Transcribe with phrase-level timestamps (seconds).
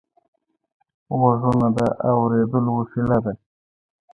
[1.19, 3.33] غوږونه د اورېدلو وسیله ده